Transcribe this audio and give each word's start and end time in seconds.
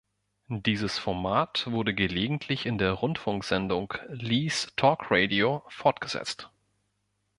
Dieses 0.47 0.97
Format 0.97 1.67
wurde 1.69 1.93
gelegentlich 1.93 2.65
in 2.65 2.79
der 2.79 2.91
Rundfunksendung 2.93 3.93
"Lee's 4.09 4.73
Talkradio" 4.75 5.61
fortgesetzt. 5.67 6.49